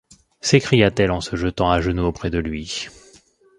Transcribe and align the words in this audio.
s’écria-t-elle 0.41 1.11
en 1.11 1.21
se 1.21 1.35
jetant 1.35 1.69
à 1.69 1.79
genoux 1.79 2.05
auprès 2.07 2.31
de 2.31 2.39
lui. 2.39 2.87